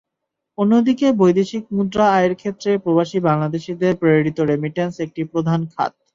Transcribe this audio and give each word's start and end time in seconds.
অন্যদিকে 0.57 1.07
বৈদেশিক 1.19 1.63
মুদ্রা 1.75 2.05
আয়ের 2.15 2.33
ক্ষেত্রে 2.35 2.71
প্রবাসী 2.83 3.17
বাংলাদেশিদের 3.27 3.93
প্রেরিত 4.01 4.37
রেমিট্যান্স 4.41 4.95
একটি 5.05 5.21
প্রধান 5.31 5.59
খাত। 5.73 5.91